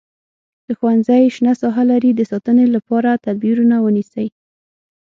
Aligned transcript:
که 0.65 0.71
ښوونځی 0.79 1.23
شنه 1.35 1.53
ساحه 1.61 1.83
لري 1.91 2.11
د 2.15 2.21
ساتنې 2.31 2.65
لپاره 2.75 3.21
تدبیرونه 3.25 3.75
ونیسئ. 3.81 4.27